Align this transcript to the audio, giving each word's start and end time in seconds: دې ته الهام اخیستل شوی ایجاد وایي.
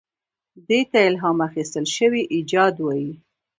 دې 0.67 0.79
ته 0.91 0.99
الهام 1.09 1.37
اخیستل 1.47 1.85
شوی 1.95 2.21
ایجاد 2.35 2.75
وایي. 2.79 3.11